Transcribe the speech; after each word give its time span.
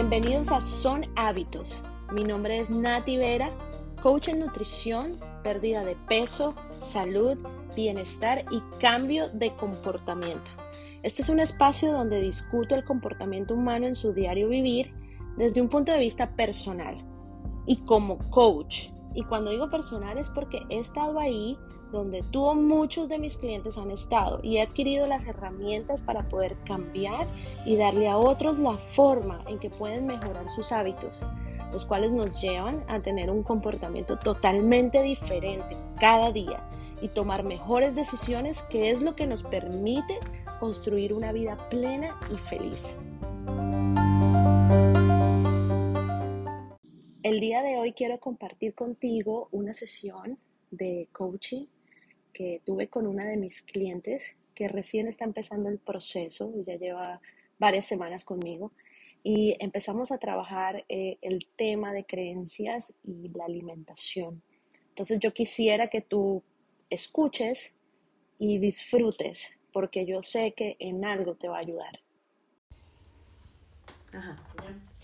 Bienvenidos 0.00 0.52
a 0.52 0.60
Son 0.60 1.06
Hábitos. 1.16 1.82
Mi 2.12 2.22
nombre 2.22 2.60
es 2.60 2.70
Nati 2.70 3.16
Vera, 3.16 3.50
coach 4.00 4.28
en 4.28 4.38
nutrición, 4.38 5.18
pérdida 5.42 5.84
de 5.84 5.96
peso, 5.96 6.54
salud, 6.84 7.36
bienestar 7.74 8.44
y 8.52 8.62
cambio 8.78 9.28
de 9.30 9.52
comportamiento. 9.56 10.52
Este 11.02 11.22
es 11.22 11.28
un 11.28 11.40
espacio 11.40 11.90
donde 11.90 12.20
discuto 12.20 12.76
el 12.76 12.84
comportamiento 12.84 13.54
humano 13.54 13.88
en 13.88 13.96
su 13.96 14.12
diario 14.12 14.48
vivir 14.48 14.94
desde 15.36 15.60
un 15.60 15.68
punto 15.68 15.90
de 15.90 15.98
vista 15.98 16.30
personal 16.36 16.94
y 17.66 17.78
como 17.78 18.18
coach. 18.30 18.90
Y 19.14 19.24
cuando 19.24 19.50
digo 19.50 19.68
personal 19.68 20.18
es 20.18 20.28
porque 20.28 20.62
he 20.68 20.78
estado 20.78 21.18
ahí 21.18 21.58
donde 21.92 22.22
tú 22.30 22.44
o 22.44 22.54
muchos 22.54 23.08
de 23.08 23.18
mis 23.18 23.36
clientes 23.36 23.78
han 23.78 23.90
estado 23.90 24.40
y 24.42 24.58
he 24.58 24.62
adquirido 24.62 25.06
las 25.06 25.26
herramientas 25.26 26.02
para 26.02 26.28
poder 26.28 26.56
cambiar 26.64 27.26
y 27.64 27.76
darle 27.76 28.08
a 28.08 28.18
otros 28.18 28.58
la 28.58 28.74
forma 28.92 29.42
en 29.46 29.58
que 29.58 29.70
pueden 29.70 30.06
mejorar 30.06 30.48
sus 30.50 30.70
hábitos, 30.70 31.22
los 31.72 31.86
cuales 31.86 32.12
nos 32.12 32.40
llevan 32.40 32.84
a 32.88 33.00
tener 33.00 33.30
un 33.30 33.42
comportamiento 33.42 34.18
totalmente 34.18 35.02
diferente 35.02 35.76
cada 35.98 36.30
día 36.30 36.62
y 37.00 37.08
tomar 37.08 37.44
mejores 37.44 37.94
decisiones 37.94 38.62
que 38.64 38.90
es 38.90 39.00
lo 39.00 39.14
que 39.14 39.26
nos 39.26 39.42
permite 39.42 40.18
construir 40.60 41.14
una 41.14 41.32
vida 41.32 41.56
plena 41.70 42.18
y 42.32 42.36
feliz. 42.36 42.98
El 47.28 47.40
día 47.40 47.60
de 47.60 47.76
hoy 47.76 47.92
quiero 47.92 48.18
compartir 48.18 48.74
contigo 48.74 49.50
una 49.52 49.74
sesión 49.74 50.38
de 50.70 51.10
coaching 51.12 51.66
que 52.32 52.62
tuve 52.64 52.88
con 52.88 53.06
una 53.06 53.26
de 53.26 53.36
mis 53.36 53.60
clientes 53.60 54.34
que 54.54 54.66
recién 54.66 55.06
está 55.08 55.26
empezando 55.26 55.68
el 55.68 55.78
proceso, 55.78 56.50
ya 56.66 56.76
lleva 56.76 57.20
varias 57.58 57.84
semanas 57.84 58.24
conmigo, 58.24 58.72
y 59.22 59.54
empezamos 59.60 60.10
a 60.10 60.16
trabajar 60.16 60.86
eh, 60.88 61.18
el 61.20 61.46
tema 61.54 61.92
de 61.92 62.06
creencias 62.06 62.94
y 63.04 63.28
la 63.28 63.44
alimentación. 63.44 64.40
Entonces 64.88 65.20
yo 65.20 65.34
quisiera 65.34 65.90
que 65.90 66.00
tú 66.00 66.42
escuches 66.88 67.76
y 68.38 68.56
disfrutes, 68.56 69.50
porque 69.74 70.06
yo 70.06 70.22
sé 70.22 70.54
que 70.56 70.76
en 70.78 71.04
algo 71.04 71.34
te 71.34 71.46
va 71.46 71.58
a 71.58 71.60
ayudar. 71.60 72.00
Ajá, 74.14 74.42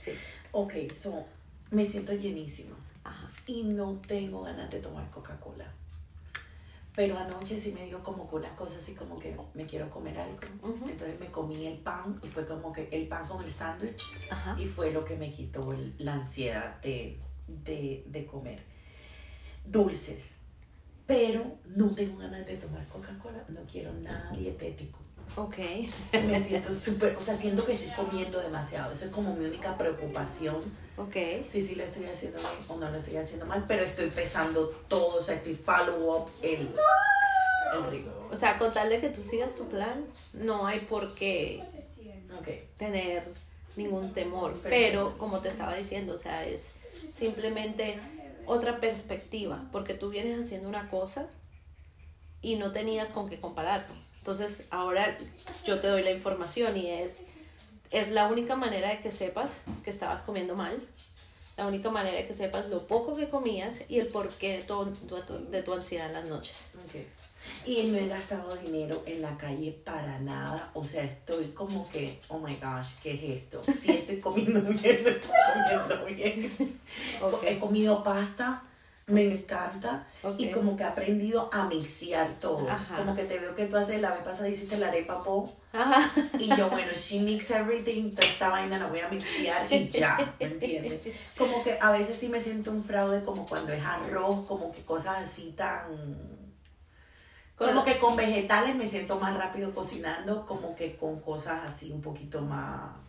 sí. 0.00 0.12
Ok, 0.52 0.90
so, 0.90 1.26
me 1.74 1.86
siento 1.86 2.12
llenísima. 2.12 2.76
Ajá. 3.04 3.28
Y 3.46 3.64
no 3.64 4.00
tengo 4.06 4.42
ganas 4.42 4.70
de 4.70 4.80
tomar 4.80 5.10
Coca-Cola. 5.10 5.70
Pero 6.94 7.18
anoche 7.18 7.58
sí 7.58 7.72
me 7.72 7.86
dio 7.86 8.02
como 8.04 8.26
con 8.28 8.40
las 8.40 8.52
cosas 8.52 8.78
así 8.78 8.94
como 8.94 9.18
que 9.18 9.36
me 9.54 9.66
quiero 9.66 9.90
comer 9.90 10.16
algo. 10.16 10.38
Entonces 10.62 11.18
me 11.18 11.26
comí 11.26 11.66
el 11.66 11.78
pan 11.78 12.20
y 12.22 12.28
fue 12.28 12.46
como 12.46 12.72
que 12.72 12.88
el 12.92 13.08
pan 13.08 13.26
con 13.26 13.42
el 13.42 13.50
sándwich 13.50 14.00
y 14.56 14.66
fue 14.66 14.92
lo 14.92 15.04
que 15.04 15.16
me 15.16 15.32
quitó 15.32 15.76
la 15.98 16.14
ansiedad 16.14 16.80
de, 16.82 17.18
de, 17.48 18.04
de 18.06 18.26
comer. 18.26 18.62
Dulces. 19.66 20.34
Pero 21.06 21.58
no 21.74 21.92
tengo 21.94 22.18
ganas 22.18 22.46
de 22.46 22.56
tomar 22.56 22.86
Coca-Cola, 22.86 23.44
no 23.48 23.60
quiero 23.70 23.92
nada 23.94 24.30
dietético. 24.30 25.00
Ok. 25.36 25.56
Me 26.12 26.42
siento 26.42 26.72
súper, 26.72 27.16
o 27.16 27.20
sea, 27.20 27.36
siento 27.36 27.64
que 27.64 27.72
estoy 27.72 27.90
comiendo 27.90 28.40
demasiado. 28.40 28.92
Eso 28.92 29.06
es 29.06 29.10
como 29.10 29.34
mi 29.34 29.44
única 29.44 29.76
preocupación. 29.76 30.56
Ok. 30.96 31.16
Sí, 31.48 31.60
sí, 31.60 31.74
lo 31.74 31.84
estoy 31.84 32.06
haciendo 32.06 32.38
bien 32.38 32.52
o 32.68 32.76
no 32.76 32.90
lo 32.90 32.96
estoy 32.98 33.16
haciendo 33.16 33.46
mal, 33.46 33.64
pero 33.66 33.82
estoy 33.82 34.10
pesando 34.10 34.66
todo, 34.88 35.18
o 35.18 35.22
sea, 35.22 35.34
estoy 35.36 35.56
follow 35.56 36.16
up 36.16 36.30
el, 36.42 36.70
el 37.74 37.90
ritmo. 37.90 38.12
O 38.30 38.36
sea, 38.36 38.58
con 38.58 38.72
tal 38.72 38.88
de 38.88 39.00
que 39.00 39.08
tú 39.08 39.24
sigas 39.24 39.56
tu 39.56 39.68
plan, 39.68 40.04
no 40.32 40.66
hay 40.66 40.80
por 40.80 41.14
qué 41.14 41.62
okay. 42.38 42.68
tener 42.76 43.24
ningún 43.76 44.12
temor. 44.12 44.58
Pero, 44.62 45.16
como 45.18 45.40
te 45.40 45.48
estaba 45.48 45.74
diciendo, 45.74 46.14
o 46.14 46.18
sea, 46.18 46.46
es 46.46 46.72
simplemente 47.12 47.98
otra 48.46 48.80
perspectiva, 48.80 49.64
porque 49.72 49.94
tú 49.94 50.10
vienes 50.10 50.46
haciendo 50.46 50.68
una 50.68 50.90
cosa 50.90 51.28
y 52.42 52.56
no 52.56 52.72
tenías 52.72 53.08
con 53.08 53.28
qué 53.28 53.40
compararlo. 53.40 53.94
Entonces, 54.24 54.64
ahora 54.70 55.18
yo 55.66 55.78
te 55.78 55.86
doy 55.86 56.02
la 56.02 56.10
información 56.10 56.78
y 56.78 56.86
es, 56.90 57.26
es 57.90 58.10
la 58.10 58.26
única 58.26 58.56
manera 58.56 58.88
de 58.88 59.00
que 59.00 59.10
sepas 59.10 59.60
que 59.84 59.90
estabas 59.90 60.22
comiendo 60.22 60.54
mal, 60.54 60.80
la 61.58 61.66
única 61.66 61.90
manera 61.90 62.16
de 62.16 62.26
que 62.26 62.32
sepas 62.32 62.70
lo 62.70 62.86
poco 62.86 63.14
que 63.14 63.28
comías 63.28 63.82
y 63.86 63.98
el 63.98 64.06
porqué 64.06 64.56
de 64.56 64.62
tu, 64.62 64.90
de 65.50 65.62
tu 65.62 65.74
ansiedad 65.74 66.06
en 66.06 66.14
las 66.14 66.30
noches. 66.30 66.68
Okay. 66.86 67.06
Y 67.66 67.90
no 67.90 67.98
he 67.98 68.08
gastado 68.08 68.48
dinero 68.56 69.02
en 69.04 69.20
la 69.20 69.36
calle 69.36 69.72
para 69.84 70.18
nada. 70.20 70.70
O 70.72 70.86
sea, 70.86 71.04
estoy 71.04 71.48
como 71.48 71.86
que, 71.90 72.18
oh 72.28 72.38
my 72.38 72.54
gosh, 72.54 72.94
¿qué 73.02 73.12
es 73.12 73.42
esto? 73.42 73.62
Sí 73.62 73.90
estoy 73.90 74.20
comiendo 74.20 74.58
bien, 74.62 75.04
estoy 75.06 75.38
comiendo 75.52 76.04
bien. 76.06 76.78
He 77.46 77.58
comido 77.58 78.02
pasta 78.02 78.62
me 79.06 79.24
encanta 79.24 80.06
y 80.38 80.50
como 80.50 80.76
que 80.76 80.82
he 80.82 80.86
aprendido 80.86 81.50
a 81.52 81.66
mixear 81.66 82.30
todo. 82.40 82.66
Como 82.96 83.14
que 83.14 83.24
te 83.24 83.38
veo 83.38 83.54
que 83.54 83.66
tú 83.66 83.76
haces, 83.76 84.00
la 84.00 84.10
vez 84.10 84.22
pasada 84.22 84.48
hiciste 84.48 84.78
la 84.78 84.88
arepa 84.88 85.22
po 85.22 85.50
y 86.38 86.48
yo, 86.56 86.70
bueno, 86.70 86.92
she 86.94 87.20
mix 87.20 87.50
everything, 87.50 88.10
toda 88.10 88.26
esta 88.26 88.48
vaina 88.48 88.78
la 88.78 88.86
voy 88.86 89.00
a 89.00 89.08
mixear 89.08 89.70
y 89.70 89.88
ya, 89.88 90.34
¿me 90.40 90.46
entiendes? 90.46 91.00
Como 91.36 91.62
que 91.62 91.78
a 91.78 91.90
veces 91.90 92.16
sí 92.16 92.28
me 92.28 92.40
siento 92.40 92.70
un 92.70 92.82
fraude 92.82 93.24
como 93.24 93.46
cuando 93.46 93.72
es 93.72 93.84
arroz, 93.84 94.46
como 94.46 94.72
que 94.72 94.82
cosas 94.82 95.18
así 95.18 95.52
tan... 95.56 96.34
Como 97.56 97.84
que 97.84 97.98
con 97.98 98.16
vegetales 98.16 98.74
me 98.74 98.86
siento 98.86 99.20
más 99.20 99.36
rápido 99.36 99.72
cocinando, 99.72 100.44
como 100.44 100.74
que 100.74 100.96
con 100.96 101.20
cosas 101.20 101.60
así 101.64 101.92
un 101.92 102.02
poquito 102.02 102.40
más 102.40 103.03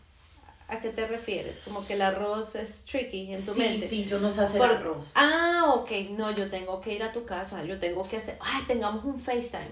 ¿A 0.68 0.80
qué 0.80 0.90
te 0.90 1.06
refieres? 1.08 1.60
Como 1.60 1.86
que 1.86 1.94
el 1.94 2.02
arroz 2.02 2.56
es 2.56 2.86
tricky 2.86 3.32
en 3.32 3.46
tu 3.46 3.54
sí, 3.54 3.60
mente. 3.60 3.88
Sí, 3.88 4.06
yo 4.06 4.20
no 4.20 4.32
sé 4.32 4.42
hacer 4.42 4.64
arroz. 4.64 5.12
Ah, 5.14 5.74
ok. 5.76 5.92
No, 6.18 6.32
yo 6.32 6.50
tengo 6.50 6.82
que 6.82 6.96
ir 6.96 7.04
a 7.04 7.12
tu 7.12 7.24
casa. 7.24 7.64
Yo 7.64 7.80
tengo 7.80 8.02
que 8.08 8.18
hacer. 8.18 8.38
Ay, 8.42 8.64
tengamos 8.66 9.06
un 9.06 9.20
FaceTime. 9.20 9.70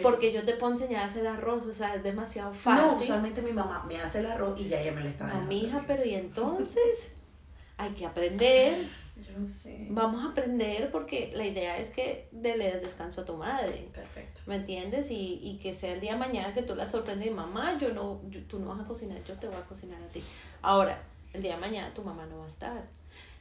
Porque 0.00 0.32
yo 0.32 0.44
te 0.44 0.52
puedo 0.52 0.72
enseñar 0.72 1.02
a 1.02 1.06
hacer 1.06 1.26
arroz. 1.26 1.66
O 1.66 1.74
sea, 1.74 1.94
es 1.96 2.04
demasiado 2.04 2.54
fácil. 2.54 2.86
No, 2.86 2.96
usualmente 2.96 3.42
mi 3.42 3.52
mamá 3.52 3.84
me 3.88 4.00
hace 4.00 4.20
el 4.20 4.26
arroz 4.26 4.60
y 4.60 4.68
ya 4.68 4.80
ella 4.80 4.92
me 4.92 5.02
lo 5.02 5.08
está 5.08 5.26
dando. 5.26 5.42
No, 5.42 5.48
mi 5.48 5.64
hija, 5.64 5.84
pero 5.86 6.04
¿y 6.04 6.14
entonces? 6.14 7.16
hay 7.78 7.90
que 7.92 8.06
aprender. 8.06 8.84
Yo 9.18 9.46
sé. 9.46 9.86
Vamos 9.90 10.24
a 10.24 10.30
aprender 10.30 10.90
porque 10.90 11.32
la 11.34 11.46
idea 11.46 11.78
es 11.78 11.90
que 11.90 12.28
le 12.32 12.56
des 12.56 12.82
descanso 12.82 13.22
a 13.22 13.24
tu 13.24 13.36
madre. 13.36 13.88
Perfecto. 13.92 14.42
¿Me 14.46 14.56
entiendes? 14.56 15.10
Y, 15.10 15.40
y 15.42 15.58
que 15.58 15.74
sea 15.74 15.92
el 15.92 16.00
día 16.00 16.12
de 16.12 16.18
mañana 16.18 16.54
que 16.54 16.62
tú 16.62 16.74
la 16.74 16.86
sorprendes 16.86 17.28
y 17.28 17.30
mamá, 17.30 17.76
yo 17.78 17.92
no, 17.92 18.20
tú 18.48 18.58
no 18.58 18.68
vas 18.68 18.80
a 18.80 18.84
cocinar, 18.84 19.22
yo 19.24 19.34
te 19.34 19.48
voy 19.48 19.56
a 19.56 19.64
cocinar 19.64 20.00
a 20.02 20.08
ti. 20.08 20.22
Ahora, 20.62 21.02
el 21.32 21.42
día 21.42 21.56
de 21.56 21.60
mañana 21.60 21.92
tu 21.94 22.02
mamá 22.02 22.26
no 22.26 22.38
va 22.38 22.44
a 22.44 22.48
estar. 22.48 22.88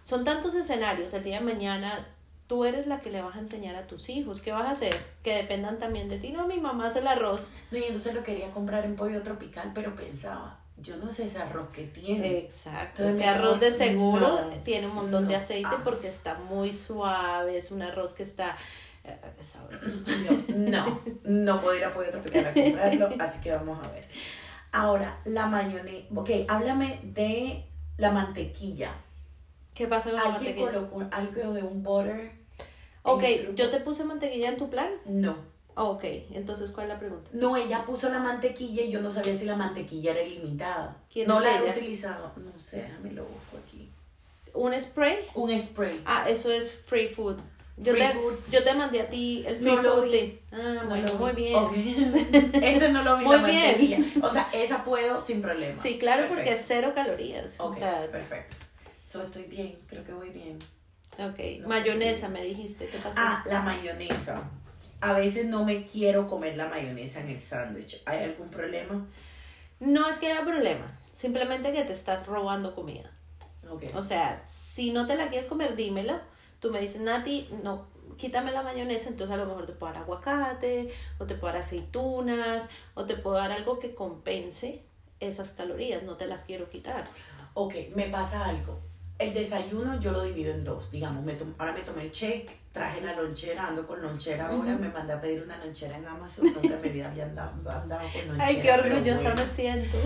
Son 0.03 0.23
tantos 0.23 0.55
escenarios. 0.55 1.13
El 1.13 1.23
día 1.23 1.39
de 1.39 1.45
mañana 1.45 2.07
tú 2.47 2.63
eres 2.65 2.87
la 2.87 3.01
que 3.01 3.11
le 3.11 3.21
vas 3.21 3.35
a 3.35 3.39
enseñar 3.39 3.75
a 3.75 3.87
tus 3.87 4.09
hijos. 4.09 4.41
¿Qué 4.41 4.51
vas 4.51 4.65
a 4.65 4.71
hacer? 4.71 4.95
Que 5.21 5.35
dependan 5.35 5.79
también 5.79 6.09
de 6.09 6.17
ti. 6.17 6.31
No, 6.31 6.47
mi 6.47 6.59
mamá 6.59 6.87
hace 6.87 6.99
el 6.99 7.07
arroz. 7.07 7.49
No, 7.71 7.77
y 7.77 7.83
entonces 7.83 8.15
lo 8.15 8.23
quería 8.23 8.51
comprar 8.51 8.85
en 8.85 8.95
pollo 8.95 9.21
tropical, 9.21 9.71
pero 9.75 9.95
pensaba, 9.95 10.59
yo 10.79 10.97
no 10.97 11.11
sé 11.11 11.25
ese 11.25 11.39
arroz 11.39 11.69
que 11.69 11.83
tiene. 11.83 12.39
Exacto, 12.39 13.07
ese 13.07 13.25
arroz 13.25 13.59
de 13.59 13.71
seguro 13.71 14.49
tiene 14.63 14.87
un 14.87 14.95
montón 14.95 15.27
de 15.27 15.35
aceite 15.35 15.69
ah. 15.71 15.81
porque 15.83 16.07
está 16.07 16.35
muy 16.35 16.71
suave, 16.71 17.57
es 17.57 17.71
un 17.71 17.81
arroz 17.81 18.13
que 18.13 18.23
está 18.23 18.55
eh, 19.03 19.17
sabroso. 19.41 20.03
No, 20.55 21.01
no 21.23 21.61
puedo 21.61 21.77
ir 21.77 21.85
a 21.85 21.93
Pollo 21.93 22.11
Tropical 22.11 22.47
a 22.47 22.53
comprarlo, 22.53 23.09
así 23.19 23.39
que 23.41 23.51
vamos 23.51 23.83
a 23.83 23.91
ver. 23.91 24.07
Ahora, 24.71 25.19
la 25.25 25.47
mayonesa, 25.47 26.07
ok, 26.13 26.29
háblame 26.47 26.99
de 27.03 27.65
la 27.97 28.11
mantequilla. 28.11 28.91
¿Qué 29.73 29.87
pasa 29.87 30.11
con 30.11 30.19
la 30.19 30.29
mantequilla? 30.29 30.71
colocó 30.71 31.03
algo 31.11 31.53
de 31.53 31.63
un 31.63 31.83
butter? 31.83 32.31
Ok, 33.03 33.23
¿yo 33.55 33.69
te 33.69 33.79
puse 33.79 34.03
mantequilla 34.03 34.49
en 34.49 34.57
tu 34.57 34.69
plan? 34.69 34.89
No. 35.05 35.37
Oh, 35.79 35.91
ok, 35.91 36.05
entonces, 36.33 36.71
¿cuál 36.71 36.87
es 36.87 36.93
la 36.93 36.99
pregunta? 36.99 37.29
No, 37.33 37.55
ella 37.55 37.85
puso 37.85 38.09
la 38.09 38.17
mantequilla 38.17 38.81
y 38.81 38.89
yo 38.89 38.99
no 38.99 39.11
sabía 39.11 39.35
si 39.35 39.45
la 39.45 39.55
mantequilla 39.55 40.09
era 40.09 40.23
ilimitada. 40.23 40.97
no 41.27 41.39
la 41.39 41.59
he 41.59 41.69
utilizado. 41.69 42.31
No 42.35 42.51
sé, 42.59 42.77
déjame 42.77 43.11
lo 43.11 43.25
busco 43.25 43.57
aquí. 43.63 43.87
¿Un 44.55 44.73
spray? 44.81 45.19
Un 45.35 45.57
spray. 45.59 46.01
Ah, 46.03 46.25
eso 46.27 46.51
es 46.51 46.83
free 46.83 47.09
food. 47.09 47.37
Yo, 47.77 47.93
te, 47.93 48.11
yo 48.49 48.63
te 48.63 48.73
mandé 48.73 49.01
a 49.01 49.07
ti 49.07 49.43
el 49.45 49.59
free 49.59 49.77
food. 49.77 50.39
Ah, 50.51 50.83
bueno, 50.87 51.13
muy 51.13 51.33
bien. 51.33 52.51
Ese 52.55 52.91
no 52.91 53.03
lo 53.03 53.17
vi. 53.19 53.25
Muy 53.25 53.39
bien. 53.43 54.13
O 54.23 54.31
sea, 54.31 54.49
esa 54.51 54.83
puedo 54.83 55.21
sin 55.21 55.43
problema. 55.43 55.79
Sí, 55.79 55.99
claro, 55.99 56.27
porque 56.27 56.53
es 56.53 56.63
cero 56.65 56.93
calorías. 56.95 57.59
Ok, 57.59 57.77
perfecto. 58.11 58.55
So, 59.03 59.21
estoy 59.21 59.43
bien, 59.43 59.77
creo 59.85 60.03
que 60.03 60.11
voy 60.11 60.31
bien. 60.31 60.57
Ok, 61.19 61.67
mayonesa 61.67 62.29
me 62.29 62.43
dijiste, 62.43 62.87
¿qué 62.87 62.97
pasa? 62.97 63.21
Ah, 63.23 63.43
la 63.45 63.61
mayonesa 63.61 64.41
a 65.01 65.13
veces 65.13 65.45
no 65.45 65.63
me 65.63 65.85
quiero 65.85 66.27
comer 66.27 66.57
la 66.57 66.67
mayonesa 66.67 67.21
en 67.21 67.29
el 67.29 67.39
sándwich. 67.39 68.01
¿Hay 68.05 68.23
algún 68.23 68.49
problema? 68.49 69.05
No 69.79 70.09
es 70.09 70.17
que 70.17 70.31
haya 70.31 70.43
problema, 70.43 70.97
simplemente 71.13 71.71
que 71.71 71.83
te 71.83 71.93
estás 71.93 72.25
robando 72.25 72.73
comida. 72.73 73.11
Okay. 73.69 73.91
O 73.93 74.03
sea, 74.03 74.41
si 74.45 74.91
no 74.91 75.07
te 75.07 75.15
la 75.15 75.27
quieres 75.27 75.47
comer, 75.47 75.75
dímelo. 75.75 76.19
Tú 76.59 76.71
me 76.71 76.79
dices, 76.79 77.01
Nati, 77.01 77.49
no, 77.63 77.87
quítame 78.17 78.51
la 78.51 78.63
mayonesa, 78.63 79.09
entonces 79.09 79.33
a 79.33 79.37
lo 79.37 79.45
mejor 79.45 79.65
te 79.65 79.73
puedo 79.73 79.93
dar 79.93 80.01
aguacate, 80.01 80.89
o 81.19 81.25
te 81.25 81.35
puedo 81.35 81.53
dar 81.53 81.61
aceitunas, 81.61 82.67
o 82.95 83.05
te 83.05 83.15
puedo 83.15 83.35
dar 83.35 83.51
algo 83.51 83.79
que 83.79 83.93
compense 83.93 84.83
esas 85.19 85.51
calorías, 85.51 86.03
no 86.03 86.15
te 86.15 86.27
las 86.27 86.43
quiero 86.43 86.69
quitar. 86.69 87.05
Ok, 87.53 87.75
me 87.95 88.07
pasa 88.07 88.45
algo. 88.45 88.79
El 89.19 89.33
desayuno 89.33 89.99
yo 89.99 90.11
lo 90.11 90.23
divido 90.23 90.53
en 90.53 90.63
dos, 90.63 90.91
digamos, 90.91 91.23
me 91.23 91.35
ahora 91.57 91.73
me 91.73 91.79
tomé 91.79 92.03
el 92.03 92.11
shake, 92.11 92.51
traje 92.71 93.01
la 93.01 93.15
lonchera, 93.15 93.67
ando 93.67 93.87
con 93.87 93.99
lonchera 94.01 94.47
ahora, 94.47 94.77
me 94.77 94.89
mandé 94.89 95.13
a 95.13 95.21
pedir 95.21 95.41
una 95.41 95.57
lonchera 95.57 95.97
en 95.97 96.05
Amazon, 96.05 96.53
nunca 96.53 96.75
en 96.75 96.81
mi 96.81 96.89
vida 96.89 97.07
había 97.09 97.23
andado, 97.23 97.51
andado 97.69 98.01
con 98.13 98.27
lonchera. 98.27 98.45
Ay, 98.45 98.59
qué 98.61 98.71
orgullosa 98.71 99.33
me 99.33 99.45
siento. 99.47 99.97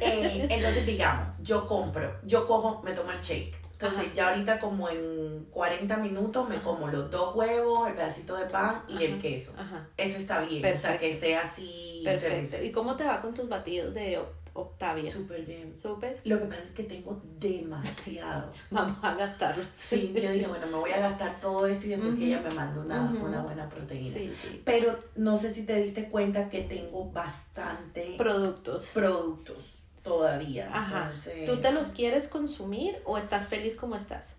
Eh, 0.00 0.46
entonces, 0.50 0.84
digamos, 0.84 1.28
yo 1.40 1.66
compro, 1.66 2.20
yo 2.24 2.46
cojo, 2.46 2.82
me 2.82 2.92
tomo 2.92 3.10
el 3.12 3.20
shake. 3.20 3.56
Entonces, 3.72 4.12
ya 4.12 4.30
ahorita 4.30 4.58
como 4.58 4.88
en 4.88 5.46
40 5.50 5.98
minutos 5.98 6.48
me 6.48 6.60
como 6.60 6.88
los 6.88 7.10
dos 7.10 7.36
huevos, 7.36 7.88
el 7.88 7.94
pedacito 7.94 8.36
de 8.36 8.46
pan 8.46 8.82
y 8.88 9.04
el 9.04 9.20
queso. 9.20 9.52
Eso 9.96 10.18
está 10.18 10.40
bien, 10.40 10.74
o 10.74 10.76
sea, 10.76 10.98
que 10.98 11.14
sea 11.14 11.42
así. 11.42 12.02
Perfecto. 12.04 12.62
¿Y 12.62 12.72
cómo 12.72 12.96
te 12.96 13.04
va 13.04 13.20
con 13.20 13.34
tus 13.34 13.48
batidos 13.48 13.94
de 13.94 14.18
Octavia. 14.54 15.12
Súper 15.12 15.44
bien. 15.44 15.76
Súper. 15.76 16.20
Lo 16.24 16.38
que 16.38 16.46
pasa 16.46 16.62
es 16.62 16.70
que 16.70 16.84
tengo 16.84 17.20
demasiado. 17.38 18.52
Vamos 18.70 18.96
a 19.02 19.14
gastarlo. 19.14 19.64
Sí, 19.72 20.12
yo 20.14 20.32
dije, 20.32 20.46
bueno, 20.46 20.66
me 20.66 20.76
voy 20.76 20.90
a 20.90 21.00
gastar 21.00 21.40
todo 21.40 21.66
esto 21.66 21.86
y 21.86 21.90
después 21.90 22.14
que 22.16 22.26
ella 22.26 22.40
me 22.40 22.54
manda 22.54 22.80
una, 22.80 23.02
una 23.02 23.42
buena 23.42 23.68
proteína. 23.68 24.14
Sí, 24.14 24.32
sí. 24.40 24.62
Pero 24.64 24.98
no 25.16 25.38
sé 25.38 25.52
si 25.52 25.64
te 25.64 25.82
diste 25.82 26.08
cuenta 26.08 26.48
que 26.48 26.62
tengo 26.62 27.10
bastante 27.10 28.14
productos. 28.16 28.90
Productos 28.94 29.78
todavía. 30.02 30.68
Ajá. 30.72 31.12
¿Tú 31.46 31.60
te 31.60 31.72
los 31.72 31.88
quieres 31.88 32.28
consumir 32.28 33.00
o 33.04 33.18
estás 33.18 33.48
feliz 33.48 33.76
como 33.76 33.96
estás? 33.96 34.36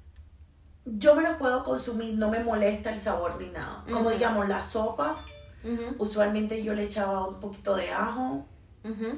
Yo 0.85 1.15
me 1.15 1.21
los 1.21 1.37
puedo 1.37 1.63
consumir, 1.63 2.17
no 2.17 2.29
me 2.29 2.43
molesta 2.43 2.91
el 2.91 3.01
sabor 3.01 3.39
ni 3.39 3.49
nada. 3.49 3.85
Como 3.91 4.09
digamos, 4.09 4.47
la 4.47 4.61
sopa, 4.61 5.23
usualmente 5.97 6.63
yo 6.63 6.73
le 6.73 6.85
echaba 6.85 7.27
un 7.27 7.39
poquito 7.39 7.75
de 7.75 7.91
ajo, 7.91 8.45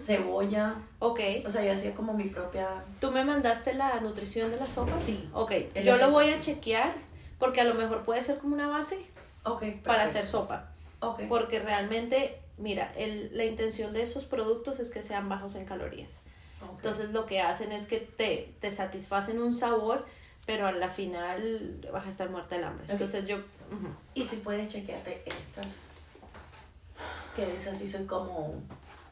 cebolla. 0.03 0.75
Ok. 0.99 1.19
O 1.45 1.49
sea, 1.49 1.63
yo 1.63 1.73
hacía 1.73 1.93
como 1.93 2.13
mi 2.13 2.25
propia... 2.25 2.83
¿Tú 2.99 3.11
me 3.11 3.23
mandaste 3.23 3.73
la 3.73 3.99
nutrición 3.99 4.51
de 4.51 4.57
la 4.57 4.67
sopa? 4.67 4.97
Sí. 4.99 5.29
Ok. 5.33 5.53
Yo 5.83 5.97
lo 5.97 6.11
voy 6.11 6.29
a 6.29 6.39
chequear 6.39 6.93
porque 7.39 7.61
a 7.61 7.63
lo 7.63 7.73
mejor 7.73 8.03
puede 8.03 8.21
ser 8.21 8.37
como 8.37 8.55
una 8.55 8.67
base 8.67 9.05
okay, 9.43 9.71
para 9.83 10.03
hacer 10.03 10.27
sopa. 10.27 10.71
Ok. 10.99 11.21
Porque 11.29 11.59
realmente, 11.59 12.39
mira, 12.57 12.91
el, 12.95 13.35
la 13.35 13.45
intención 13.45 13.93
de 13.93 14.01
esos 14.01 14.25
productos 14.25 14.79
es 14.79 14.91
que 14.91 15.01
sean 15.03 15.29
bajos 15.29 15.55
en 15.55 15.65
calorías. 15.65 16.21
Entonces 16.75 17.09
lo 17.09 17.25
que 17.25 17.41
hacen 17.41 17.71
es 17.71 17.87
que 17.87 17.97
te, 17.97 18.53
te 18.59 18.69
satisfacen 18.69 19.41
un 19.41 19.53
sabor, 19.53 20.05
pero 20.45 20.67
a 20.67 20.71
la 20.71 20.89
final 20.89 21.79
vas 21.91 22.05
a 22.05 22.09
estar 22.09 22.29
muerta 22.29 22.55
del 22.55 22.65
hambre. 22.65 22.85
Entonces 22.87 23.25
yo... 23.25 23.37
Y 24.13 24.25
si 24.25 24.35
puedes 24.37 24.67
chequearte 24.67 25.23
estas, 25.25 25.87
que 27.35 27.55
esas 27.55 27.77
sí 27.77 27.87
son 27.87 28.05
como 28.05 28.61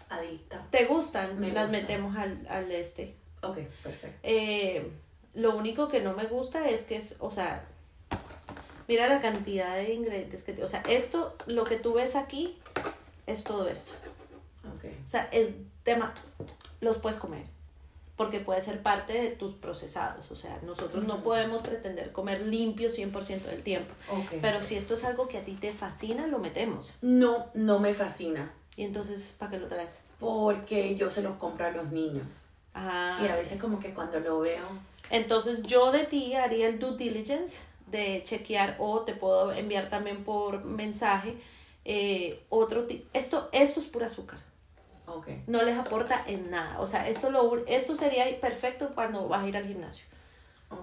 adicta. 0.10 0.66
¿Te 0.70 0.86
gustan? 0.86 1.40
Me 1.40 1.52
las 1.52 1.70
metemos 1.72 2.18
al, 2.18 2.46
al, 2.50 2.72
este. 2.72 3.16
Ok, 3.42 3.58
perfecto. 3.84 4.20
Eh, 4.24 4.92
lo 5.34 5.56
único 5.56 5.88
que 5.88 6.02
no 6.02 6.14
me 6.14 6.26
gusta 6.26 6.68
es 6.68 6.84
que 6.84 6.98
es, 6.98 7.16
o 7.20 7.32
sea, 7.32 7.66
mira 8.88 9.08
la 9.08 9.22
cantidad 9.22 9.76
de 9.76 9.94
ingredientes 9.94 10.44
que, 10.44 10.62
o 10.62 10.68
sea, 10.68 10.82
esto, 10.90 11.36
lo 11.46 11.64
que 11.64 11.78
tú 11.78 11.94
ves 11.94 12.16
aquí, 12.16 12.60
es 13.28 13.44
todo 13.44 13.68
esto. 13.68 13.94
Okay. 14.78 15.00
O 15.06 15.08
sea, 15.08 15.30
es 15.32 15.52
tema, 15.84 16.14
los 16.82 16.98
puedes 16.98 17.18
comer, 17.18 17.46
porque 18.18 18.40
puede 18.40 18.62
ser 18.62 18.82
parte 18.82 19.14
de 19.14 19.30
tus 19.30 19.54
procesados. 19.54 20.32
O 20.32 20.36
sea, 20.36 20.60
nosotros 20.64 21.06
no 21.06 21.24
podemos 21.24 21.62
pretender 21.62 22.12
comer 22.12 22.42
limpio 22.42 22.90
100% 22.90 23.44
del 23.44 23.64
tiempo. 23.64 23.94
Okay. 24.26 24.40
Pero 24.42 24.62
si 24.62 24.76
esto 24.76 24.96
es 24.96 25.06
algo 25.06 25.28
que 25.28 25.38
a 25.38 25.44
ti 25.44 25.54
te 25.54 25.72
fascina, 25.72 26.28
lo 26.28 26.40
metemos. 26.40 26.92
No, 27.02 27.52
no 27.54 27.80
me 27.80 27.94
fascina. 27.94 28.52
¿Y 28.80 28.86
entonces 28.86 29.36
para 29.38 29.52
qué 29.52 29.60
lo 29.60 29.68
traes? 29.68 30.00
Porque 30.22 30.96
yo 30.96 31.10
se 31.10 31.22
los 31.22 31.36
compro 31.36 31.66
a 31.66 31.72
los 31.72 31.92
niños. 31.92 32.26
Ah, 32.74 33.20
y 33.22 33.28
a 33.28 33.36
veces 33.36 33.60
como 33.60 33.78
que 33.78 33.90
cuando 33.94 34.22
lo 34.22 34.40
veo... 34.40 34.64
Entonces 35.10 35.64
yo 35.64 35.92
de 35.92 36.06
ti 36.06 36.34
haría 36.36 36.70
el 36.70 36.80
due 36.80 36.96
diligence 36.96 37.66
de 37.88 38.24
chequear 38.24 38.78
o 38.80 39.02
te 39.02 39.14
puedo 39.14 39.52
enviar 39.52 39.90
también 39.90 40.24
por 40.24 40.64
mensaje 40.64 41.36
eh, 41.84 42.46
otro 42.48 42.88
esto 43.12 43.50
esto 43.52 43.82
es 43.82 43.88
pura 43.88 44.06
azúcar. 44.06 44.40
Okay. 45.06 45.44
no 45.48 45.62
les 45.64 45.78
aporta 45.78 46.24
en 46.26 46.50
nada. 46.50 46.80
O 46.80 46.88
sea 46.88 47.10
esto 47.10 47.30
lo 47.30 47.58
esto 47.68 47.98
sería 47.98 48.24
perfecto 48.40 48.92
cuando 48.96 49.28
vas 49.28 49.44
a 49.44 49.48
ir 49.50 49.58
al 49.58 49.68
gimnasio. 49.68 50.06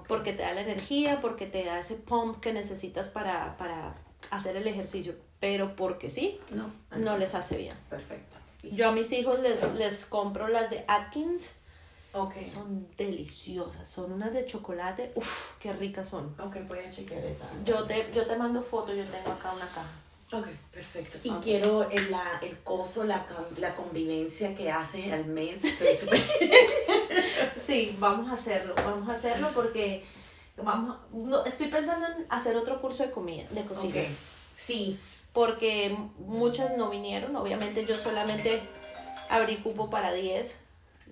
Porque 0.07 0.35
te 0.35 0.43
da 0.43 0.53
la 0.53 0.61
energía 0.61 1.23
porque 1.23 1.47
te 1.47 1.65
da 1.65 1.79
ese 1.79 1.95
pump 1.95 2.41
que 2.41 2.53
necesitas 2.53 3.09
para, 3.09 3.57
para 3.57 3.95
hacer 4.31 4.55
el 4.57 4.67
ejercicio 4.67 5.15
pero 5.47 5.77
porque 5.77 6.11
sí, 6.11 6.41
no, 6.51 6.73
no 6.97 7.17
les 7.17 7.37
hace 7.37 7.57
bien. 7.57 7.77
Perfecto. 7.89 8.37
Yo 8.65 8.89
a 8.89 8.93
mis 8.93 9.13
hijos 9.13 9.39
les, 9.39 9.75
les 9.75 10.05
compro 10.05 10.49
las 10.49 10.71
de 10.71 10.85
Atkins. 10.89 11.53
Okay. 12.13 12.43
Son 12.43 12.89
deliciosas, 12.97 13.89
son 13.89 14.11
unas 14.11 14.33
de 14.33 14.45
chocolate, 14.45 15.13
uff, 15.15 15.53
qué 15.61 15.73
ricas 15.73 16.09
son. 16.09 16.33
Ok, 16.41 16.57
voy 16.67 16.81
a 16.81 16.91
chequear 16.91 17.25
esa. 17.25 17.45
Yo 17.65 17.85
te, 17.85 18.11
yo 18.13 18.27
te 18.27 18.35
mando 18.35 18.61
fotos, 18.61 18.97
yo 18.97 19.05
tengo 19.05 19.31
acá 19.31 19.53
una 19.53 19.69
caja. 19.69 19.87
Ok, 20.33 20.49
perfecto. 20.73 21.19
Y 21.23 21.31
quiero 21.35 21.89
el, 21.89 22.11
la, 22.11 22.41
el 22.43 22.59
coso, 22.65 23.05
la, 23.05 23.25
la 23.59 23.77
convivencia 23.77 24.53
que 24.57 24.73
hace 24.73 25.13
al 25.13 25.27
mes. 25.27 25.63
Estoy 25.63 26.19
sí, 27.65 27.97
vamos 28.01 28.29
a 28.31 28.33
hacerlo, 28.33 28.75
vamos 28.85 29.09
a 29.09 29.13
hacerlo 29.13 29.47
porque 29.55 30.05
vamos, 30.57 30.97
no, 31.13 31.45
estoy 31.45 31.69
pensando 31.69 32.05
en 32.09 32.27
hacer 32.31 32.57
otro 32.57 32.81
curso 32.81 33.05
de 33.05 33.13
comida, 33.13 33.45
de 33.51 33.65
cocina. 33.65 33.91
Okay. 33.91 34.17
Sí, 34.57 34.99
porque 35.37 35.95
muchas 36.17 36.79
no 36.79 36.89
vinieron. 36.89 37.37
Obviamente 37.37 37.85
yo 37.85 37.99
solamente 37.99 38.63
abrí 39.29 39.57
cupo 39.57 39.91
para 39.91 40.11
10 40.11 40.59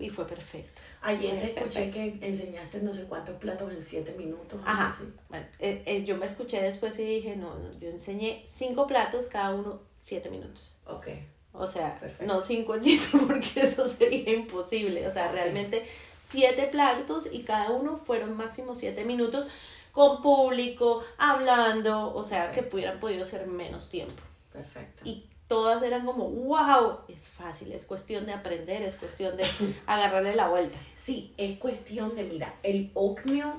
y 0.00 0.08
fue 0.08 0.26
perfecto. 0.26 0.80
Ayer 1.02 1.38
te 1.38 1.48
escuché 1.48 1.90
que 1.90 2.18
enseñaste 2.22 2.80
no 2.80 2.94
sé 2.94 3.04
cuántos 3.04 3.36
platos 3.36 3.70
en 3.70 3.82
7 3.82 4.14
minutos. 4.16 4.58
Ajá. 4.64 4.96
Bueno, 5.28 5.44
eh, 5.58 5.82
eh, 5.84 6.04
yo 6.04 6.16
me 6.16 6.24
escuché 6.24 6.62
después 6.62 6.98
y 6.98 7.04
dije, 7.04 7.36
no, 7.36 7.54
no, 7.56 7.78
yo 7.78 7.90
enseñé 7.90 8.42
5 8.46 8.86
platos, 8.86 9.26
cada 9.26 9.54
uno 9.54 9.82
7 10.00 10.30
minutos. 10.30 10.74
Ok. 10.86 11.08
O 11.52 11.66
sea, 11.66 12.00
no 12.20 12.40
5 12.40 12.76
en 12.76 12.82
7 12.82 13.18
porque 13.28 13.60
eso 13.60 13.86
sería 13.86 14.32
imposible. 14.32 15.06
O 15.06 15.10
sea, 15.10 15.30
realmente 15.30 15.86
7 16.18 16.68
platos 16.68 17.28
y 17.30 17.42
cada 17.42 17.72
uno 17.72 17.98
fueron 17.98 18.38
máximo 18.38 18.74
7 18.74 19.04
minutos 19.04 19.48
con 19.94 20.20
público, 20.20 21.04
hablando, 21.18 22.12
o 22.14 22.24
sea, 22.24 22.50
que 22.50 22.68
hubieran 22.72 22.98
podido 22.98 23.24
ser 23.24 23.46
menos 23.46 23.88
tiempo. 23.88 24.20
Perfecto. 24.52 25.02
Y 25.06 25.30
todas 25.46 25.82
eran 25.84 26.04
como, 26.04 26.28
wow, 26.28 26.98
es 27.08 27.28
fácil, 27.28 27.70
es 27.72 27.84
cuestión 27.84 28.26
de 28.26 28.32
aprender, 28.32 28.82
es 28.82 28.96
cuestión 28.96 29.36
de 29.36 29.44
agarrarle 29.86 30.34
la 30.34 30.48
vuelta. 30.48 30.76
Sí, 30.96 31.32
es 31.36 31.58
cuestión 31.58 32.16
de, 32.16 32.24
mira, 32.24 32.56
el 32.64 32.90
oatmeal. 32.94 33.54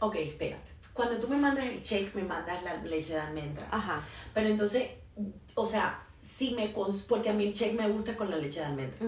Ok, 0.00 0.16
espérate. 0.16 0.70
Cuando 0.92 1.16
tú 1.18 1.28
me 1.28 1.36
mandas 1.36 1.64
el 1.66 1.80
shake, 1.82 2.12
me 2.16 2.24
mandas 2.24 2.62
la 2.64 2.74
leche 2.74 3.14
de 3.14 3.20
almendra. 3.20 3.68
Ajá. 3.70 4.04
Pero 4.34 4.48
entonces, 4.48 4.90
o 5.54 5.64
sea, 5.64 6.04
si 6.20 6.54
me... 6.54 6.74
Porque 7.08 7.30
a 7.30 7.32
mí 7.32 7.46
el 7.46 7.52
shake 7.52 7.74
me 7.74 7.88
gusta 7.88 8.16
con 8.16 8.30
la 8.30 8.36
leche 8.36 8.58
de 8.60 8.66
almendra. 8.66 8.98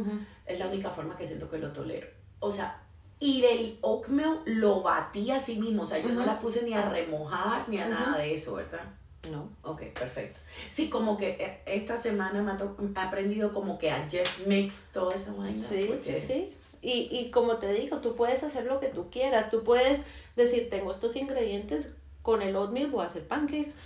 Es 0.46 0.60
la 0.60 0.68
única 0.68 0.90
forma 0.90 1.16
que 1.16 1.26
siento 1.26 1.50
que 1.50 1.58
lo 1.58 1.72
tolero. 1.72 2.06
O 2.38 2.50
sea, 2.50 2.81
y 3.22 3.40
del 3.40 3.78
oatmeal 3.82 4.40
lo 4.46 4.82
batí 4.82 5.30
así 5.30 5.60
mismo, 5.60 5.84
o 5.84 5.86
sea, 5.86 6.00
yo 6.00 6.08
no 6.08 6.26
la 6.26 6.40
puse 6.40 6.64
ni 6.64 6.74
a 6.74 6.82
remojar 6.82 7.68
ni 7.68 7.78
a 7.78 7.86
nada 7.86 8.18
de 8.18 8.34
eso, 8.34 8.54
¿verdad? 8.54 8.82
No. 9.30 9.48
Ok, 9.62 9.82
perfecto. 9.96 10.40
Sí, 10.68 10.90
como 10.90 11.16
que 11.16 11.36
eh, 11.38 11.62
esta 11.66 11.96
semana 11.96 12.42
me 12.42 12.50
ha 13.00 13.06
aprendido 13.06 13.54
como 13.54 13.78
que 13.78 13.92
a 13.92 14.08
just 14.10 14.48
mix 14.48 14.88
toda 14.92 15.14
esa 15.14 15.32
vaina. 15.34 15.56
Sí, 15.56 15.92
sí, 15.96 16.16
sí. 16.18 16.52
Y, 16.82 17.08
y 17.12 17.30
como 17.30 17.58
te 17.58 17.72
digo, 17.72 17.98
tú 17.98 18.16
puedes 18.16 18.42
hacer 18.42 18.64
lo 18.64 18.80
que 18.80 18.88
tú 18.88 19.08
quieras. 19.08 19.52
Tú 19.52 19.62
puedes 19.62 20.00
decir, 20.34 20.68
tengo 20.68 20.90
estos 20.90 21.14
ingredientes, 21.14 21.94
con 22.22 22.42
el 22.42 22.56
oatmeal 22.56 22.90
voy 22.90 23.04
a 23.04 23.06
hacer 23.06 23.28
pancakes, 23.28 23.76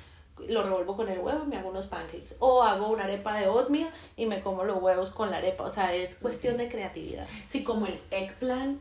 lo 0.48 0.62
revuelvo 0.62 0.96
con 0.96 1.10
el 1.10 1.18
huevo 1.18 1.44
y 1.44 1.48
me 1.48 1.58
hago 1.58 1.68
unos 1.68 1.88
pancakes. 1.88 2.36
O 2.38 2.62
hago 2.62 2.88
una 2.88 3.04
arepa 3.04 3.38
de 3.38 3.48
oatmeal 3.48 3.90
y 4.16 4.24
me 4.24 4.40
como 4.40 4.64
los 4.64 4.82
huevos 4.82 5.10
con 5.10 5.30
la 5.30 5.36
arepa. 5.36 5.64
O 5.64 5.70
sea, 5.70 5.94
es 5.94 6.14
cuestión 6.14 6.56
de 6.56 6.70
creatividad. 6.70 7.26
Sí, 7.46 7.62
como 7.62 7.86
el 7.86 8.00
eggplant 8.10 8.80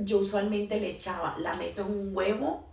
yo 0.00 0.18
usualmente 0.18 0.80
le 0.80 0.90
echaba, 0.90 1.36
la 1.38 1.54
meto 1.54 1.82
en 1.82 1.92
un 1.92 2.16
huevo 2.16 2.68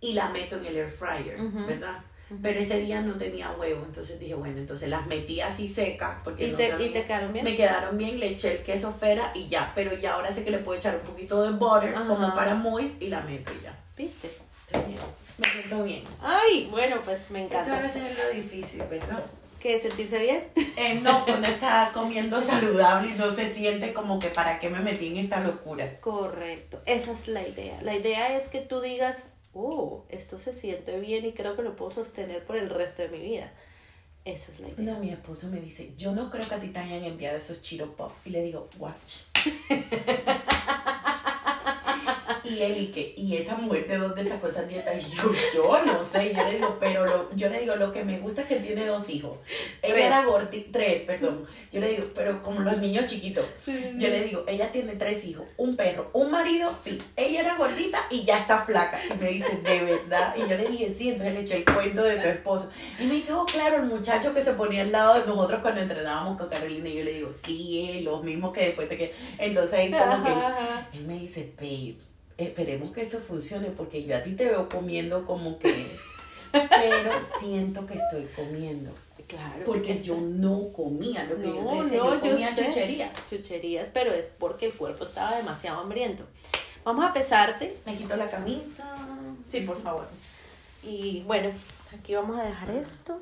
y 0.00 0.12
la 0.12 0.28
meto 0.30 0.56
en 0.56 0.66
el 0.66 0.76
air 0.76 0.90
fryer, 0.90 1.38
¿verdad? 1.66 2.02
Pero 2.42 2.60
ese 2.60 2.78
día 2.80 3.00
no 3.00 3.16
tenía 3.16 3.50
huevo, 3.52 3.84
entonces 3.86 4.20
dije, 4.20 4.34
bueno, 4.34 4.58
entonces 4.58 4.88
las 4.90 5.06
metí 5.06 5.40
así 5.40 5.66
secas. 5.66 6.18
Porque 6.22 6.48
¿Y, 6.48 6.50
no 6.50 6.58
te, 6.58 6.74
¿Y 6.78 6.90
te 6.90 7.04
quedaron 7.04 7.32
bien? 7.32 7.44
Me 7.44 7.56
quedaron 7.56 7.96
bien, 7.96 8.20
le 8.20 8.28
eché 8.28 8.58
el 8.58 8.62
queso 8.62 8.92
fera 8.92 9.32
y 9.34 9.48
ya, 9.48 9.72
pero 9.74 9.96
ya 9.96 10.14
ahora 10.14 10.30
sé 10.30 10.44
que 10.44 10.50
le 10.50 10.58
puedo 10.58 10.78
echar 10.78 10.96
un 10.96 11.02
poquito 11.02 11.42
de 11.42 11.52
butter 11.52 11.94
como 11.94 12.34
para 12.34 12.54
moist 12.54 13.00
y 13.00 13.08
la 13.08 13.22
meto 13.22 13.50
y 13.58 13.64
ya. 13.64 13.78
¿Viste? 13.96 14.30
Estoy 14.66 14.92
bien, 14.92 15.00
me 15.38 15.48
siento 15.48 15.82
bien. 15.82 16.04
Ay, 16.20 16.68
bueno, 16.70 16.96
pues 17.02 17.30
me 17.30 17.44
encanta. 17.44 17.62
Eso 17.62 17.74
a 17.74 17.80
veces 17.80 18.02
es 18.10 18.18
lo 18.18 18.30
difícil, 18.30 18.82
¿verdad? 18.90 19.24
¿Qué? 19.60 19.78
¿Sentirse 19.78 20.20
bien? 20.20 20.44
Eh, 20.76 21.00
no, 21.02 21.24
cuando 21.24 21.48
está 21.48 21.90
comiendo 21.92 22.40
saludable 22.40 23.10
y 23.10 23.14
no 23.14 23.30
se 23.30 23.52
siente 23.52 23.92
como 23.92 24.18
que 24.18 24.28
para 24.28 24.60
qué 24.60 24.70
me 24.70 24.80
metí 24.80 25.08
en 25.08 25.16
esta 25.16 25.40
locura. 25.40 25.98
Correcto, 26.00 26.80
esa 26.86 27.12
es 27.12 27.28
la 27.28 27.46
idea. 27.46 27.80
La 27.82 27.96
idea 27.96 28.36
es 28.36 28.48
que 28.48 28.60
tú 28.60 28.80
digas, 28.80 29.24
oh, 29.52 30.04
esto 30.08 30.38
se 30.38 30.52
siente 30.54 31.00
bien 31.00 31.24
y 31.26 31.32
creo 31.32 31.56
que 31.56 31.62
lo 31.62 31.74
puedo 31.74 31.90
sostener 31.90 32.44
por 32.44 32.56
el 32.56 32.70
resto 32.70 33.02
de 33.02 33.08
mi 33.08 33.18
vida. 33.18 33.52
Esa 34.24 34.52
es 34.52 34.60
la 34.60 34.68
idea. 34.68 34.92
No, 34.92 35.00
mi 35.00 35.10
esposo 35.10 35.48
me 35.48 35.60
dice, 35.60 35.92
yo 35.96 36.12
no 36.12 36.30
creo 36.30 36.46
que 36.46 36.54
a 36.54 36.60
ti 36.60 36.68
te 36.68 36.78
hayan 36.78 37.02
enviado 37.02 37.38
esos 37.38 37.60
chiro 37.60 37.96
puff. 37.96 38.14
Y 38.26 38.30
le 38.30 38.42
digo, 38.42 38.68
watch. 38.78 39.22
Y 42.50 42.62
él 42.62 42.78
y 42.78 42.86
que, 42.88 43.14
y 43.16 43.36
esa 43.36 43.56
mujer 43.56 43.86
de 43.86 43.98
dónde 43.98 44.24
sacó 44.24 44.48
esa 44.48 44.62
dieta, 44.62 44.94
y 44.94 45.02
yo, 45.02 45.32
yo 45.54 45.84
no 45.84 46.02
sé, 46.02 46.34
yo 46.34 46.44
le 46.44 46.54
digo, 46.54 46.76
pero 46.80 47.06
lo, 47.06 47.34
yo 47.34 47.48
le 47.48 47.60
digo, 47.60 47.76
lo 47.76 47.92
que 47.92 48.04
me 48.04 48.18
gusta 48.18 48.42
es 48.42 48.48
que 48.48 48.56
tiene 48.56 48.86
dos 48.86 49.08
hijos. 49.10 49.38
Ella 49.82 50.06
era 50.06 50.24
gordita, 50.24 50.68
tres, 50.72 51.02
perdón. 51.02 51.46
Yo 51.70 51.80
le 51.80 51.90
digo, 51.90 52.04
pero 52.14 52.42
como 52.42 52.60
los 52.60 52.78
niños 52.78 53.04
chiquitos, 53.04 53.44
yo 53.66 54.08
le 54.08 54.24
digo, 54.24 54.44
ella 54.46 54.70
tiene 54.70 54.94
tres 54.96 55.24
hijos, 55.24 55.46
un 55.58 55.76
perro, 55.76 56.10
un 56.14 56.30
marido, 56.30 56.70
fit. 56.82 57.02
Ella 57.14 57.40
era 57.40 57.56
gordita 57.56 58.00
y 58.10 58.24
ya 58.24 58.38
está 58.38 58.64
flaca. 58.64 58.98
Y 59.04 59.18
me 59.22 59.30
dice, 59.30 59.60
de 59.62 59.80
verdad. 59.82 60.34
Y 60.36 60.40
yo 60.48 60.56
le 60.56 60.68
dije, 60.68 60.94
sí, 60.94 61.10
entonces 61.10 61.34
le 61.34 61.40
eché 61.40 61.56
el 61.58 61.64
cuento 61.64 62.02
de 62.02 62.16
tu 62.16 62.28
esposo. 62.28 62.70
Y 62.98 63.04
me 63.04 63.14
dice, 63.14 63.32
oh, 63.34 63.44
claro, 63.44 63.76
el 63.76 63.86
muchacho 63.86 64.32
que 64.32 64.40
se 64.40 64.54
ponía 64.54 64.82
al 64.82 64.92
lado 64.92 65.20
de 65.20 65.26
nosotros 65.26 65.60
cuando 65.60 65.82
entrenábamos 65.82 66.38
con 66.38 66.48
Carolina. 66.48 66.88
Y 66.88 66.96
yo 66.96 67.04
le 67.04 67.12
digo, 67.12 67.30
sí, 67.32 67.90
él, 67.90 68.04
los 68.04 68.22
mismos 68.24 68.52
que 68.52 68.66
después 68.66 68.88
de 68.88 68.96
que. 68.96 69.14
Entonces 69.38 69.78
ahí 69.78 69.90
como 69.90 70.24
que 70.24 70.32
él 70.98 71.04
me 71.04 71.18
dice, 71.18 71.52
babe, 71.56 71.96
esperemos 72.38 72.92
que 72.92 73.02
esto 73.02 73.18
funcione 73.18 73.68
porque 73.68 74.04
yo 74.04 74.16
a 74.16 74.22
ti 74.22 74.32
te 74.32 74.46
veo 74.46 74.68
comiendo 74.68 75.26
como 75.26 75.58
que. 75.58 75.98
Pero 76.52 77.12
siento 77.40 77.84
que 77.84 77.94
estoy 77.98 78.24
comiendo. 78.34 78.90
Claro. 79.26 79.62
Porque 79.66 80.02
yo 80.02 80.16
no 80.16 80.72
comía 80.72 81.24
lo 81.24 81.36
que 81.36 81.48
yo 81.48 81.66
te 81.66 81.82
decía, 81.82 81.98
no, 81.98 82.14
yo 82.14 82.20
comía 82.20 82.54
chuchería. 82.54 83.12
Chucherías, 83.28 83.90
pero 83.90 84.14
es 84.14 84.28
porque 84.38 84.64
el 84.64 84.72
cuerpo 84.72 85.04
estaba 85.04 85.36
demasiado 85.36 85.80
hambriento. 85.80 86.24
Vamos 86.82 87.04
a 87.04 87.12
pesarte. 87.12 87.76
Me 87.84 87.94
quito 87.94 88.16
la 88.16 88.30
camisa. 88.30 88.96
Sí, 89.44 89.60
por 89.60 89.78
favor. 89.78 90.08
Y 90.82 91.22
bueno, 91.26 91.50
aquí 91.94 92.14
vamos 92.14 92.38
a 92.38 92.44
dejar 92.44 92.70
esto. 92.70 93.20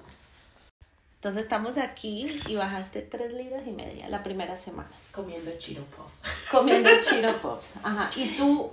Entonces 1.17 1.43
estamos 1.43 1.77
aquí 1.77 2.41
y 2.47 2.55
bajaste 2.55 3.03
tres 3.03 3.35
libras 3.35 3.67
y 3.67 3.73
media 3.73 4.09
la 4.09 4.23
primera 4.23 4.57
semana. 4.57 4.91
Comiendo 5.11 5.51
chiro 5.59 5.83
puff. 5.87 6.51
Comiendo 6.53 6.89
Cheeto 7.03 7.37
Puffs. 7.39 7.75
Ajá. 7.83 8.11
¿Y 8.15 8.37
tú 8.37 8.71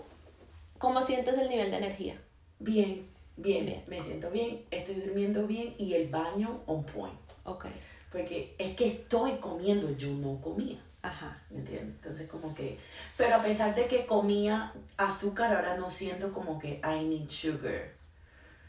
cómo 0.83 1.01
sientes 1.01 1.37
el 1.37 1.47
nivel 1.47 1.71
de 1.71 1.77
energía? 1.77 2.21
Bien, 2.59 3.07
bien, 3.37 3.65
Bien. 3.65 3.83
me 3.87 4.01
siento 4.01 4.29
bien, 4.31 4.65
estoy 4.69 4.95
durmiendo 4.95 5.47
bien 5.47 5.73
y 5.77 5.93
el 5.93 6.09
baño 6.09 6.59
on 6.65 6.83
point. 6.85 7.17
Ok. 7.45 7.67
Porque 8.11 8.53
es 8.57 8.75
que 8.75 8.87
estoy 8.87 9.31
comiendo, 9.37 9.89
yo 9.95 10.09
no 10.09 10.41
comía. 10.41 10.77
Ajá. 11.01 11.41
¿Me 11.49 11.59
entiendes? 11.59 11.95
Entonces 11.95 12.29
como 12.29 12.53
que, 12.53 12.77
pero 13.15 13.35
a 13.35 13.41
pesar 13.41 13.73
de 13.73 13.87
que 13.87 14.05
comía 14.05 14.73
azúcar, 14.97 15.53
ahora 15.55 15.77
no 15.77 15.89
siento 15.89 16.33
como 16.33 16.59
que 16.59 16.81
I 16.83 17.05
need 17.05 17.29
sugar. 17.29 17.93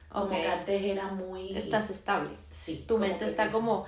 Como 0.09 0.27
Ok. 0.27 0.31
que 0.31 0.47
antes 0.47 0.83
era 0.85 1.09
muy... 1.09 1.57
Estás 1.57 1.91
estable. 1.91 2.31
Sí. 2.49 2.85
Tu 2.87 2.97
mente 2.97 3.27
está 3.27 3.47
eso. 3.47 3.53
como, 3.59 3.87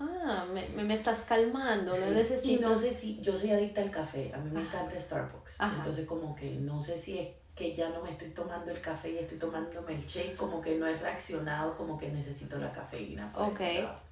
ah, 0.00 0.44
me, 0.52 0.68
me, 0.70 0.82
me 0.82 0.94
estás 0.94 1.20
calmando, 1.20 1.94
Sí. 1.94 2.00
no 2.04 2.10
necesito. 2.10 2.52
Y 2.52 2.56
no 2.58 2.76
sé 2.76 2.92
si, 2.92 3.20
yo 3.20 3.36
soy 3.38 3.52
adicta 3.52 3.80
al 3.80 3.92
café, 3.92 4.32
a 4.34 4.38
mí 4.38 4.50
me 4.50 4.60
Ajá. 4.60 4.68
encanta 4.80 4.98
Starbucks. 4.98 5.60
Ajá. 5.60 5.76
Entonces 5.78 6.04
como 6.06 6.34
que 6.34 6.50
no 6.50 6.82
sé 6.82 6.96
si 6.96 7.18
es 7.20 7.28
que 7.54 7.74
ya 7.74 7.90
no 7.90 8.02
me 8.02 8.10
estoy 8.10 8.30
tomando 8.30 8.70
el 8.70 8.80
café 8.80 9.10
y 9.10 9.18
estoy 9.18 9.38
tomándome 9.38 9.94
el 9.94 10.06
shake, 10.06 10.36
como 10.36 10.60
que 10.60 10.76
no 10.76 10.86
he 10.86 10.94
reaccionado, 10.94 11.76
como 11.76 11.98
que 11.98 12.08
necesito 12.08 12.58
la 12.58 12.72
cafeína. 12.72 13.32
por 13.32 13.48
Ok, 13.48 13.60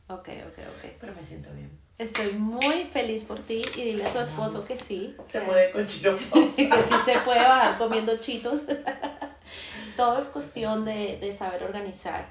ok, 0.09 0.29
ok, 0.29 0.59
ok. 0.59 0.91
Pero 1.01 1.15
me 1.15 1.23
siento 1.23 1.51
bien. 1.55 1.71
Estoy 1.99 2.33
muy 2.33 2.85
feliz 2.85 3.25
por 3.25 3.41
ti 3.41 3.63
y 3.75 3.83
dile 3.83 4.07
a 4.07 4.13
tu 4.13 4.21
esposo 4.21 4.65
que 4.65 4.79
sí. 4.79 5.17
Se 5.27 5.41
puede 5.41 5.73
con 5.73 5.85
chino 5.87 6.17
que 6.17 6.49
sí 6.83 6.95
se 7.05 7.19
puede 7.21 7.41
bajar 7.41 7.79
comiendo 7.79 8.17
chitos. 8.19 8.63
Todo 9.97 10.21
es 10.21 10.29
cuestión 10.29 10.85
de, 10.85 11.19
de 11.19 11.33
saber 11.33 11.65
organizar 11.65 12.29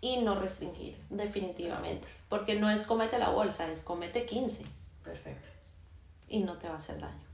y 0.00 0.18
no 0.18 0.38
restringir, 0.38 0.96
definitivamente. 1.10 2.06
Porque 2.28 2.54
no 2.54 2.70
es 2.70 2.82
comete 2.82 3.18
la 3.18 3.30
bolsa, 3.30 3.68
es 3.72 3.80
comete 3.80 4.24
15 4.24 4.64
Perfecto. 5.02 5.48
y 6.28 6.40
no 6.40 6.56
te 6.58 6.68
va 6.68 6.74
a 6.74 6.76
hacer 6.76 7.00
daño. 7.00 7.24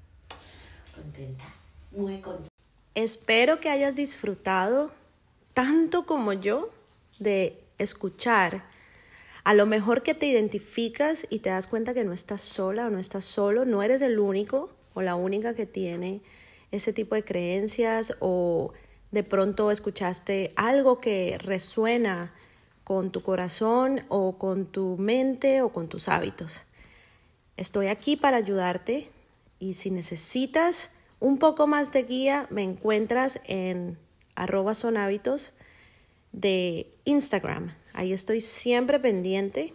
Contenta. 0.94 1.44
Muy 1.90 2.20
contenta. 2.20 2.53
Espero 2.94 3.58
que 3.58 3.70
hayas 3.70 3.96
disfrutado 3.96 4.92
tanto 5.52 6.06
como 6.06 6.32
yo 6.32 6.68
de 7.18 7.60
escuchar. 7.78 8.64
A 9.42 9.52
lo 9.52 9.66
mejor 9.66 10.02
que 10.02 10.14
te 10.14 10.26
identificas 10.26 11.26
y 11.28 11.40
te 11.40 11.50
das 11.50 11.66
cuenta 11.66 11.92
que 11.92 12.04
no 12.04 12.12
estás 12.12 12.40
sola 12.40 12.86
o 12.86 12.90
no 12.90 12.98
estás 12.98 13.24
solo, 13.24 13.64
no 13.64 13.82
eres 13.82 14.00
el 14.00 14.18
único 14.18 14.70
o 14.94 15.02
la 15.02 15.16
única 15.16 15.54
que 15.54 15.66
tiene 15.66 16.20
ese 16.70 16.92
tipo 16.92 17.14
de 17.14 17.24
creencias 17.24 18.16
o 18.20 18.72
de 19.10 19.22
pronto 19.22 19.70
escuchaste 19.70 20.52
algo 20.56 20.98
que 20.98 21.36
resuena 21.38 22.32
con 22.84 23.10
tu 23.10 23.22
corazón 23.22 24.04
o 24.08 24.38
con 24.38 24.66
tu 24.66 24.96
mente 24.98 25.62
o 25.62 25.70
con 25.70 25.88
tus 25.88 26.08
hábitos. 26.08 26.62
Estoy 27.56 27.88
aquí 27.88 28.16
para 28.16 28.36
ayudarte 28.36 29.10
y 29.58 29.74
si 29.74 29.90
necesitas 29.90 30.90
un 31.24 31.38
poco 31.38 31.66
más 31.66 31.90
de 31.90 32.02
guía, 32.02 32.46
me 32.50 32.62
encuentras 32.62 33.40
en 33.46 33.96
arroba 34.34 34.74
son 34.74 34.98
hábitos 34.98 35.54
de 36.32 36.90
Instagram. 37.06 37.70
Ahí 37.94 38.12
estoy 38.12 38.42
siempre 38.42 39.00
pendiente 39.00 39.72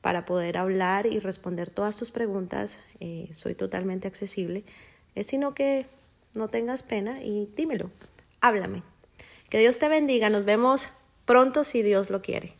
para 0.00 0.24
poder 0.24 0.58
hablar 0.58 1.06
y 1.06 1.20
responder 1.20 1.70
todas 1.70 1.96
tus 1.96 2.10
preguntas. 2.10 2.80
Eh, 2.98 3.28
soy 3.30 3.54
totalmente 3.54 4.08
accesible. 4.08 4.64
Es 5.14 5.28
sino 5.28 5.54
que 5.54 5.86
no 6.34 6.48
tengas 6.48 6.82
pena 6.82 7.22
y 7.22 7.48
dímelo, 7.54 7.92
háblame. 8.40 8.82
Que 9.50 9.58
Dios 9.58 9.78
te 9.78 9.86
bendiga. 9.86 10.30
Nos 10.30 10.44
vemos 10.44 10.90
pronto 11.26 11.62
si 11.62 11.82
Dios 11.82 12.10
lo 12.10 12.22
quiere. 12.22 12.54